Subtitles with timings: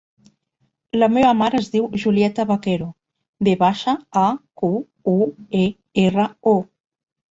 [1.03, 2.89] La meva mare es diu Julieta Vaquero:
[3.49, 4.27] ve baixa, a,
[4.65, 4.75] cu,
[5.17, 5.19] u,
[5.65, 5.67] e,
[6.11, 6.61] erra, o.